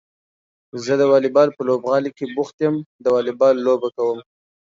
زه 0.83 0.93
د 1.01 1.03
واليبال 1.11 1.49
په 1.57 1.61
لوبغالي 1.69 2.11
کې 2.17 2.25
بوخت 2.35 2.57
يم 2.65 2.75
د 3.03 3.05
واليبال 3.15 3.55
لوبه 3.67 3.89
کوم. 3.97 4.19